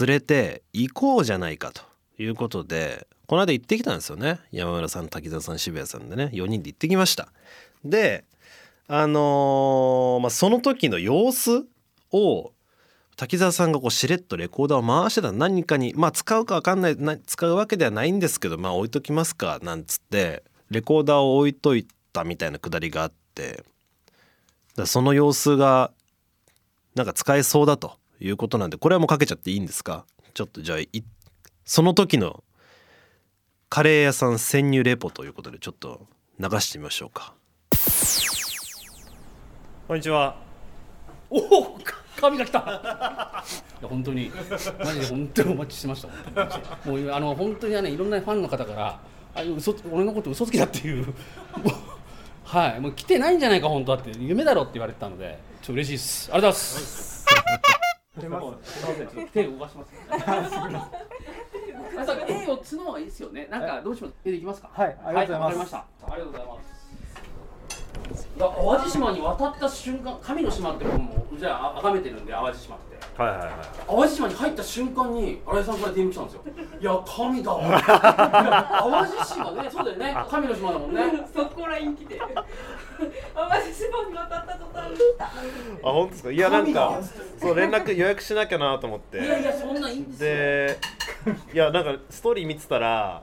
[0.00, 1.82] 連れて行こうじゃないかと
[2.18, 4.40] いうことでこの間行ってきたんですよね。
[4.52, 6.30] 山村さん滝沢さん渋谷さんでね。
[6.32, 7.28] 4人で行ってきました。
[7.84, 8.24] で
[8.86, 11.64] あのーまあ、その時の様子
[12.12, 12.52] を
[13.16, 20.42] 滝沢さんがこうしれっとレコーダーを回してた何かにまあ使うか分かんないな使うわけではないんですけどまあ置いときますかなんつって。
[20.70, 23.64] レコーダーを置いといたみたいなくだりがあって。
[24.76, 25.92] だその様子が
[26.94, 30.04] なんか使えそうだということなんでこれはもうかけちゃっていいんですか？
[30.34, 30.78] ちょっとじゃあ
[31.64, 32.43] その時の
[33.74, 36.06] カレー屋さん潜入レポということでちょっと
[36.38, 37.34] 流してみましょうか。
[39.88, 40.36] こんにちは。
[41.28, 41.78] おお
[42.20, 42.60] 髪が来た。
[42.60, 44.30] いや本当に。
[44.78, 46.08] マジで本当にお待ちしてました。
[46.08, 46.48] 本
[46.84, 47.04] 当に。
[47.04, 49.00] もうあの本当にねいろんなファンの方から
[49.34, 51.06] あ嘘俺のこと嘘つきだっていう。
[51.06, 51.14] もう
[52.44, 52.80] はい。
[52.80, 54.12] もう来てないんじゃないか本当はって。
[54.16, 56.30] 夢だろって言われてたのでちょっと嬉しいです。
[56.32, 57.24] ありがとうございます。
[58.14, 59.90] すいませんちょっと手動かします
[62.28, 63.46] 絵をつの方がいいですよね。
[63.50, 64.14] なんかどうします？
[64.24, 64.70] 絵でいきますか？
[64.72, 65.76] はいありがとうございます。
[65.76, 68.28] ありがとうございます。
[68.38, 68.50] 淡
[68.84, 73.50] 路島に渡った瞬間神の島って僕もじゃあ崇めてるんで淡路島ってはいはいはい。
[73.86, 76.42] 淡路島に入った瞬間に新井さんから DM 来たんですよ。
[76.80, 79.70] いや神だ淡路島ね。
[79.70, 80.16] そうだよね。
[80.28, 81.02] 神の島だもんね。
[81.34, 82.18] そこらに来て。
[82.18, 82.28] 淡
[83.62, 84.98] 路島に渡った途端に
[85.82, 86.30] あ本当ですか？
[86.32, 87.00] いやなんか
[87.38, 89.18] そう連絡予約しなきゃなと思って。
[89.18, 90.30] いやいやそんなんいいんですよ。
[90.30, 90.78] で
[91.52, 93.22] いやなんかストーリー見てたら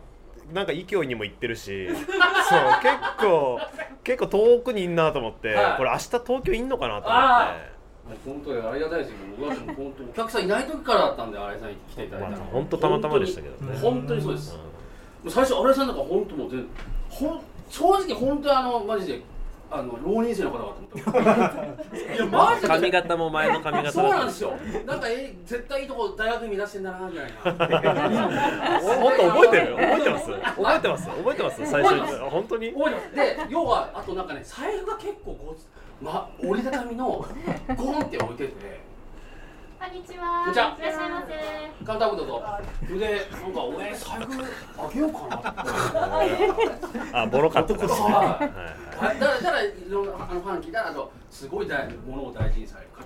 [0.53, 1.89] なんか勢いにも行ってるし。
[1.89, 3.59] そう結構
[4.03, 5.77] 結構遠くにいんなと思って、はい。
[5.77, 7.71] これ明日東京いんのかなと思あって
[8.25, 13.79] 本当にありがたいですよ僕は本当にお客さんいない時からだったんで新井さんに来ていただいた本当たまたまでしたけどね。
[13.79, 14.59] 本当にそうです、も
[15.25, 16.67] う最初新井さんなんか本当もう全
[17.09, 19.21] ほん正直本当にあのマジで
[19.73, 22.67] あの浪人生の方だと思っていやマジで。
[22.67, 24.53] 髪型も前の髪型そうなんだですよ。
[24.85, 27.31] なんかえ絶対いいとこ大学に目指してんだなみたいな。
[28.81, 29.75] 本当覚えてる？
[29.77, 30.25] 覚えてます？
[30.27, 31.07] 覚えてます？
[31.07, 31.71] 覚えてます？
[31.71, 32.01] 最初に。
[32.29, 33.15] 本当に覚えてます。
[33.15, 35.61] で要はあとなんかね財布が結構こう
[36.01, 37.25] ま折りたたみの
[37.77, 38.81] ゴンって置いてて。
[39.81, 42.43] こんにちはこんにちはいらっしゃいませカウンターブどうぞ。
[42.87, 44.45] それでなんか俺財布
[44.77, 46.99] あげようかなって。
[47.13, 53.01] あボロかったですねはいだからだからいろんなあのファン聞いたらあとすごい大物を大事にされる方。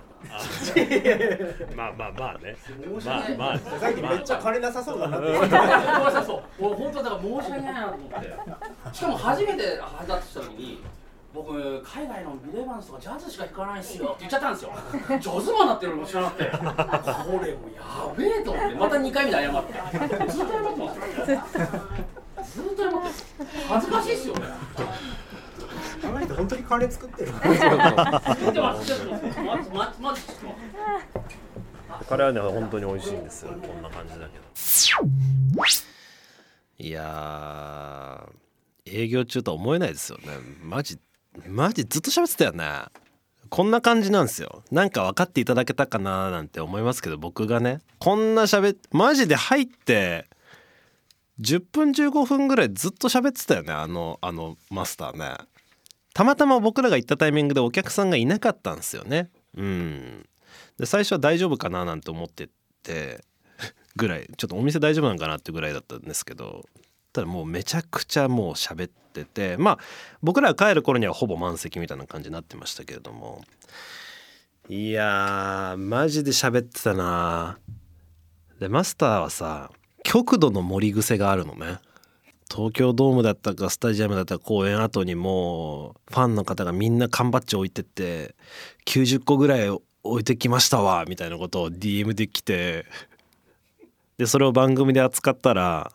[1.75, 3.37] まあまあまあね申しまあ訳ない。
[3.37, 5.31] まあさっきめっちゃ金なさそうだなって。
[5.31, 8.15] なさいそうもう本当だから申し訳ないなと思って
[8.93, 10.83] しかも初めて配達した時に
[11.35, 14.05] 僕海外のビレバンスとかジャズしか弾かないっすよ。
[14.07, 14.71] って言っちゃったんですよ。
[15.19, 16.49] ジャズマンになってるのも知らなくて。
[16.49, 17.53] これもうや
[18.17, 18.75] べえと思って。
[18.75, 19.73] また2回目で謝って。
[20.31, 20.79] ずっと謝って。
[20.79, 20.97] ます
[21.29, 21.43] よ
[22.45, 22.95] ずっと謝って。
[22.95, 22.95] る
[23.67, 24.41] 恥ずかしいっすよね。
[26.03, 27.31] あの人本当に金作ってる。
[27.43, 30.53] 言ってますちょっと待って待って待ってちょっ
[31.99, 33.51] とカレーはね本当に美味しいんですよ。
[33.51, 34.45] こんな感じだけど。
[36.77, 40.25] いやー営業中とは思えないですよね。
[40.61, 40.99] マジ
[41.47, 42.85] マジずっと喋ってたよね。
[43.49, 44.63] こんな感じなんですよ。
[44.71, 47.79] なんか分かっていただけたかななんて思いますけど僕がね。
[47.99, 50.27] こんな喋っマジで入って
[51.39, 53.73] 10分15分ぐらいずっと喋ってたよね。
[53.73, 55.37] あのあのマスターね。
[56.13, 59.29] たまたま僕らが行ったタイミングでお客さんがいなかったんですよね。
[59.55, 60.25] うん。
[60.77, 62.49] で最初は大丈夫かななんて思って
[62.83, 63.23] て
[63.95, 64.27] ぐらい。
[64.37, 66.65] ちょっとお店大丈夫なんかなってぐらいだったんですけど。
[67.15, 69.79] ただもうめちゃくちゃもう喋っててまあ
[70.21, 73.41] 僕らが帰る頃にはほぼ満席みたいな感じになってましたけれども。
[74.67, 77.57] いやーマジで喋ってたな。
[78.59, 79.71] でマスターはさ
[80.03, 81.77] 極度の盛り癖があるのね。
[82.53, 88.35] 東京ドームだったかスタジアムだったか公演後にもうファンの方がみんな缶バッジ置いてって
[88.85, 89.85] 90個ぐらい置
[90.19, 92.85] いてきましたわみたいなことを DM で来て。
[94.17, 95.91] でそれを番組で扱ったら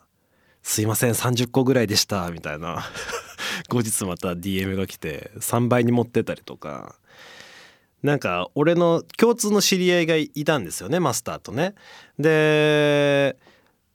[0.63, 2.83] すいません30個ぐらいでした」みたいな。
[3.69, 6.95] 後日また DM が来て3倍に持ってたりとか。
[8.03, 11.75] なんか俺の共通の知り合いがいたんですよねマスターとね。
[12.17, 13.37] で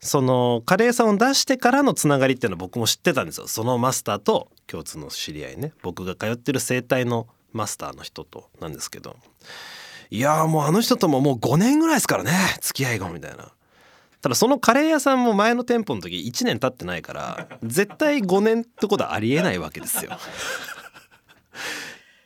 [0.01, 3.49] そのカレーさんを出してからのつながりっていうのは僕も知ってたんですよ。
[3.49, 5.73] そのマスターと共通の知り合いね。
[5.83, 9.17] 僕が通ってる整体のマスターの人となんですけど。
[10.11, 13.51] いやーもうあの人とももう5年ぐらいですからね付き合いがみたいな。
[14.27, 20.19] ただそのカレー屋さんも前の店舗の時1年経ってないから 絶対5年ってことはありえないわけですよ。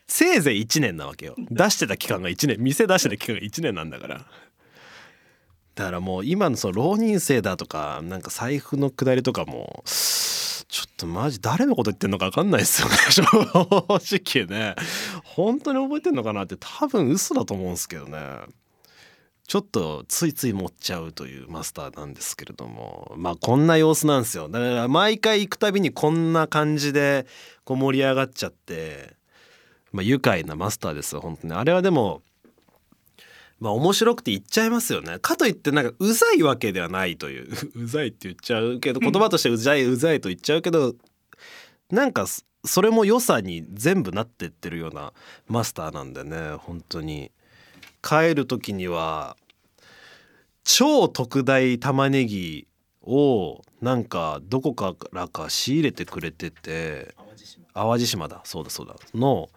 [0.07, 1.35] せいぜい1年なわけよ。
[1.37, 4.25] 出してた期間が1年店出してた期間が1年なんだから。
[5.75, 12.95] だからもう今のその浪人生だとかなんか財布の下りとかもちょっとマジ誰のこと言ってんのか分かんないですよね。
[13.13, 13.21] 正
[14.41, 14.75] 直ね。
[15.23, 18.17] 本当に覚えてんのかなって多分嘘だと思うんですけどね
[19.51, 23.11] ちょっとついつい持っちゃうというマスターなんですけれども。
[23.17, 24.47] まあこんな様子なんですよ。
[24.47, 27.27] だから毎回行くたびにこんな感じで
[27.65, 29.17] こう盛り上がっちゃって。
[29.91, 31.53] まあ愉快なマスターですよ本当に。
[31.53, 32.21] あれはでも
[33.59, 35.19] まあ面白くて言っちゃいますよね。
[35.19, 37.49] かといってなんかうざいわけではないという。
[37.75, 40.95] うざいって言っちゃうけど言葉としてうざいうざいと言っちゃうけど
[41.89, 45.11] なんかそそれも良さに全部なってってるような
[45.49, 47.31] マスターなんでね本当に。
[48.01, 49.37] 帰る時には
[50.63, 52.67] 超特大玉ねぎ
[53.03, 57.15] をなんかどこからか仕入れてくれてて
[57.73, 58.27] 淡路島。
[58.27, 58.95] だそうだそうだ。
[59.15, 59.49] の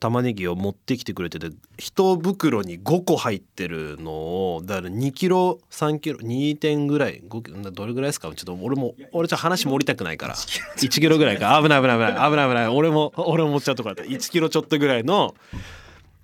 [0.00, 8.28] 玉ねぎを持ってきてくれてて一袋に5個入ってるのをだから2キロ3キロ2点ぐらい5キロどれぐらいですか？
[8.34, 10.34] ちょっと俺も俺ちょっと話盛りたくないから。
[10.34, 11.18] 1キロ。
[11.18, 11.60] ぐらいか。
[11.60, 12.30] 危ない危ない危ない。
[12.30, 12.68] 危ない危ない。
[12.68, 14.02] 俺も俺も持っちゃうとこだった。
[14.04, 15.34] 1キロちょっとぐらいの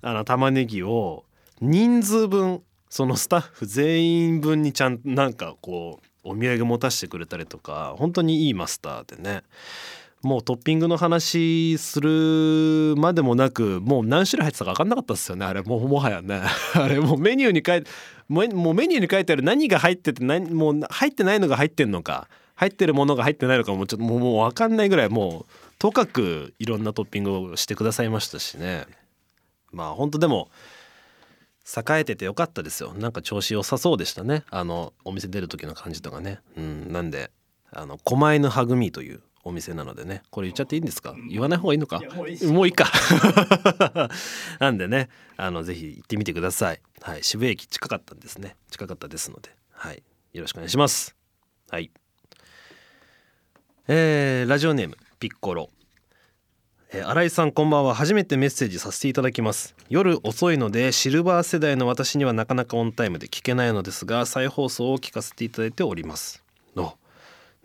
[0.01, 1.25] あの玉ねぎを
[1.59, 9.43] 人数分そのスタッフ全員分にちゃんなんかこうお土産持たせてくれたりとか本当にいいマスターでね。
[10.23, 15.61] もうトッピングの話するまでもなくもう何種類入ってたか分かんなかったですよねあれ。
[15.61, 16.41] もうもはやね。
[16.73, 17.89] あれもうメニューに書いて
[18.27, 28.87] もうメニューに書いてある何が入ってて何もう入ってないのが入ってんのか入ってるものが入ってないのかもうちょっともうもう分かんないぐらいもうとかくいろんなトッピングをしてくださいましたしね。
[29.71, 30.49] まあ本当でも
[31.65, 32.93] 栄えててよかったですよ。
[32.93, 34.43] なんか調子良さそうでしたね。
[34.51, 36.39] あのお店出る時の感じとかね。
[36.57, 36.91] うん。
[36.91, 37.31] なんで
[37.71, 40.21] あの狛犬ハグミーというお店なのでね。
[40.29, 41.15] これ言っちゃっていいんですか？
[41.29, 41.99] 言わない方がいいのか？
[42.03, 42.85] やもういいっすもういいか。
[44.59, 46.81] なんでねあのぜひ行ってみてください。
[47.01, 47.23] はい。
[47.23, 48.55] 渋谷駅近かったんですね。
[48.69, 49.49] 近かったですので。
[49.71, 50.03] はい。
[50.33, 51.15] よろしくお願いします。
[51.69, 51.89] はい。
[53.87, 55.69] えーラジオネームピッコロ
[56.97, 57.93] え新井さんこんばんは。
[57.93, 59.75] 初めてメッセージさせていただきます。
[59.89, 66.41] 夜遅いのでシルバー世代の私にはなかなかオンタイムで聞けないのですが再放送を聞かせていただいております。
[66.73, 66.97] の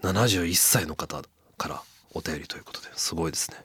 [0.03, 1.23] 71歳の方
[1.57, 1.81] から
[2.12, 3.59] お便りということですごいですね、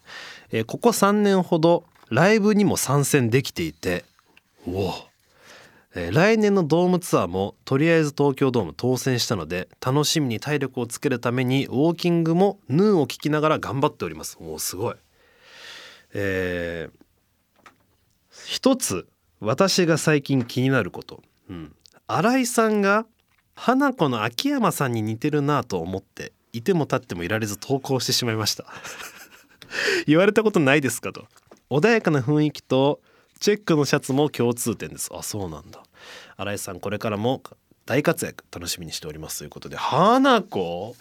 [0.52, 4.06] えーここ3年ほどライブにも参戦できていて
[4.68, 4.94] おお。
[5.96, 14.38] え来年のドームツアーもとりあえず東京ドーム当選したので楽しみに体力をつけるためにウォーキングもヌーを聞きながら頑張っております。
[14.40, 14.96] おおすごい。
[16.16, 17.06] えー
[18.46, 19.08] 一つ
[19.40, 21.76] 私が最近気になること、うん、
[22.08, 23.06] 新井さんが
[23.56, 28.66] 花子の秋山さんに似てるなと思っていても立ってもいられず投稿してしまいました。
[30.08, 31.28] 言われたことないですかと。
[31.70, 33.02] 穏やかな雰囲気と
[33.40, 35.10] チェックのシャツも共通点です。
[35.14, 35.84] あそうなんだ。
[36.38, 37.42] 新井さんこれからも
[37.86, 39.76] 大活躍楽しみにしておりますということで。
[39.76, 40.96] 花子？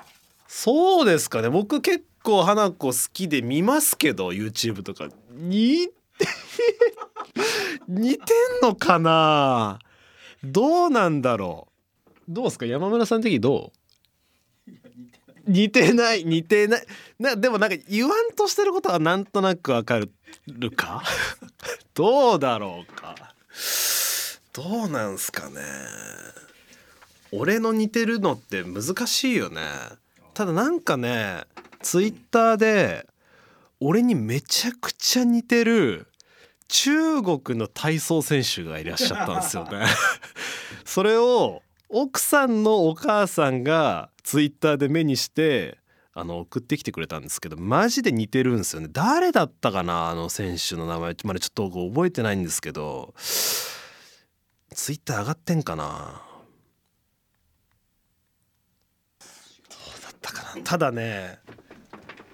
[0.49, 1.51] そうですかね。
[1.51, 5.09] 僕結構花子好きで見ますけど YouTube とか。
[5.31, 5.95] 似て
[7.89, 8.25] 似て
[8.63, 9.79] んのかな？
[10.43, 11.69] どうなんだろ
[12.09, 12.11] う？
[12.29, 12.67] どうですか？
[12.67, 13.73] 山村さん的にど
[14.67, 14.71] う？
[15.47, 16.25] 似てない。
[16.25, 16.87] 似てない。
[17.19, 20.11] なでもなんか言わんとしてることはなんとなくわかる
[20.75, 21.03] か？
[21.95, 23.15] どうだろうか？
[24.53, 25.61] どうなんすかね？
[27.33, 29.61] 俺の似てるのって難しいよね。
[30.33, 31.45] ただなんかね
[31.85, 33.07] ツイッターで
[33.79, 36.07] 俺にめちゃくちゃ似てる
[36.67, 39.85] 中国の体操選手がいらっしゃったんですよね。
[40.87, 45.77] それを奥さんのお母さんがツイッターで目にして
[46.15, 48.89] あの送ってきてくれたんですけどマジで似てるんですよね。
[48.91, 53.13] 誰だったかなあの選手の名前までちょっと覚えてないんですけど。
[54.75, 56.23] ツイッター上がってんかな。
[59.21, 60.63] どうだったかな。
[60.65, 61.39] ただね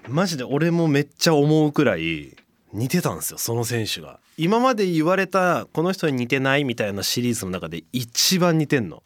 [0.08, 2.36] マジで俺もめっちゃ思うくらい
[2.72, 4.20] 似てたんですよその選手が。
[4.36, 9.02] 今まで言われたこの人に似てないみたいなシリーズの中で一番似てんの。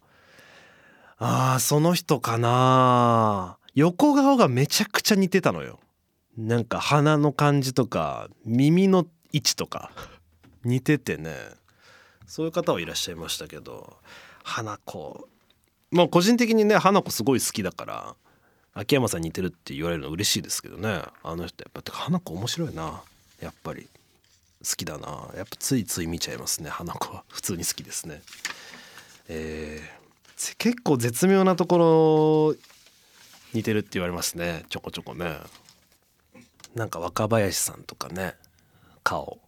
[1.19, 3.59] あーその人かな。
[3.75, 5.81] 横顔がめちゃくちゃ似てたのよ。
[6.37, 9.91] なんか鼻の感じとか耳の位置とか。
[10.65, 11.35] 似ててね。
[12.27, 13.99] そういう方はいらっしゃいましたけど
[14.43, 15.29] 花子
[15.91, 18.17] まあ個人的にね花子すごい好きだから。
[18.75, 21.03] 秋山さんに似てるって言われるの嬉しいですけどね。
[21.23, 23.03] あの人やっぱてか花子面白いな。
[23.41, 23.89] やっぱり。
[24.67, 25.29] 好きだな。
[25.37, 26.71] やっぱついつい見ちゃいますね。
[26.71, 27.23] 花子は。
[27.29, 28.23] 普通に好きですね。
[29.29, 32.57] えー、せ結構絶妙なところ
[33.53, 34.65] 似てるって言われますね。
[34.71, 35.39] ちょこちょこね。
[36.75, 38.35] なんか若林さんとかね。
[39.03, 39.39] 顔。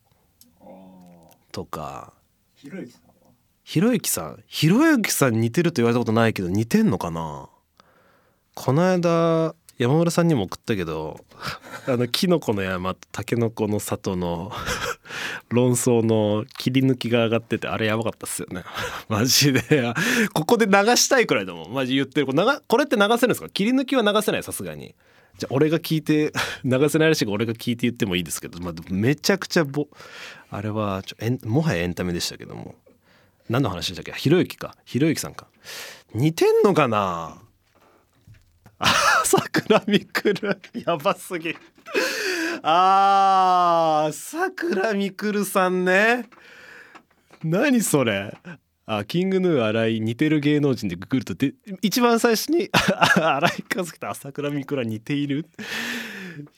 [1.51, 2.13] とか。
[2.55, 7.49] ひろゆきさんひろゆきさん似てると言われたことないけど似てんのかな？
[8.57, 11.21] この間山村さんにも送ったけど
[11.87, 14.51] あのキノコの山とタケノコの里の
[15.51, 18.65] 論争の切り抜きが上がっててあれやばかったっすよね。
[19.09, 19.93] マジで。
[20.33, 21.73] ここで流したいくらいだもん。
[21.73, 22.27] マジ言ってる。
[22.27, 23.49] これこれって流せるんですか？
[23.51, 24.95] 切り抜きは流せないさすがに。
[25.39, 26.33] じゃあ俺が聞いて
[26.65, 29.87] 流せないらしいから俺が聞いて言ってもいいですけど、まあ、めちゃくちゃぼ
[30.51, 32.75] あれはちょエンもはやエンタメでしたけども。
[33.51, 34.19] 何の話でしたっけ？
[34.19, 34.75] ひろゆきか。
[34.87, 35.47] ひろゆきさんか。
[36.15, 37.43] 似てんのかな？
[39.25, 41.55] 桜みくるやばすぎ。
[42.63, 46.27] あー桜みくるさんね。
[47.43, 48.37] 何それ。
[48.89, 55.47] あキングヌー新井似てる芸能人でググるとで一番最初に 新井和樹と朝倉未来似ている。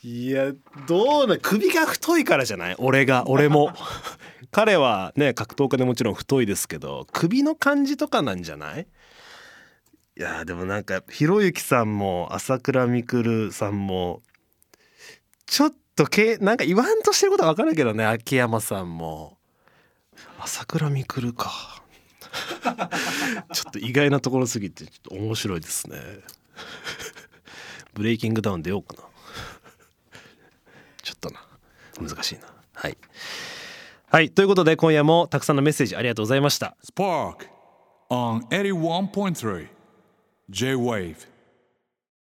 [0.02, 0.52] いや
[0.88, 2.74] どうな首が太いからじゃない？
[2.78, 3.72] 俺が俺も。
[4.50, 8.86] 彼はね格闘家でもちろん太いですけど首の感じとかなんじゃない？
[10.18, 14.20] いやでもなんかひろゆきさんも朝倉未来さんも
[15.46, 19.38] ちょっとけなんか言わんとしてることは分かるけどね秋山さんも。
[20.40, 21.82] 朝倉未来か。
[23.52, 25.96] ちょっと意外なところすぎてちょっと面白いですね。
[27.94, 29.08] ブレイキングダウン出ようかな。
[31.00, 31.40] ちょっとな。
[32.00, 32.52] 難しいな。
[32.74, 32.98] はい。
[34.10, 36.76] はいということで今夜もたくさんのメッセージありがとうございました。
[36.84, 37.46] Spark
[38.10, 39.77] on 81.3
[40.50, 41.26] J Wave.